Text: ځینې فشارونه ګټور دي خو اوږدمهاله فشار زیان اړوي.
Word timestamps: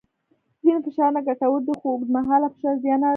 ځینې 0.63 0.79
فشارونه 0.85 1.19
ګټور 1.27 1.59
دي 1.67 1.73
خو 1.79 1.85
اوږدمهاله 1.91 2.47
فشار 2.53 2.75
زیان 2.83 3.01
اړوي. 3.03 3.09